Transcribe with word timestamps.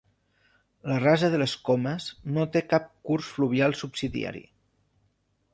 La 0.91 0.95
Rasa 1.03 1.29
de 1.33 1.41
les 1.41 1.53
Comes 1.69 2.09
no 2.39 2.47
té 2.57 2.65
cap 2.73 2.89
curs 3.11 3.29
fluvial 3.37 3.81
subsidiari. 3.83 4.47